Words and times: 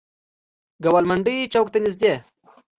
ګوالمنډۍ 0.83 1.37
چوک 1.53 1.67
ته 1.73 1.77
نزدې. 1.83 2.13